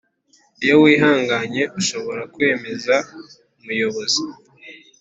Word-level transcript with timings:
Iyo 0.63 0.75
wihanganye 0.83 1.63
ushobora 1.79 2.21
kwemeza 2.33 2.95
umuyobozi 3.59 4.23